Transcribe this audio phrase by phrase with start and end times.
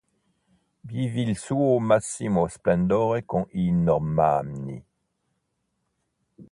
[0.83, 4.83] Vive il suo massimo splendore con i normanni.